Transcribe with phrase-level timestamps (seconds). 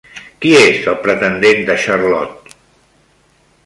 [0.45, 2.59] Qui és el pretendent de Charlotte?